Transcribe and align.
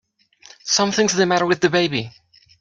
Something's 0.63 1.13
the 1.13 1.27
matter 1.27 1.45
with 1.45 1.61
the 1.61 1.69
baby! 1.69 2.11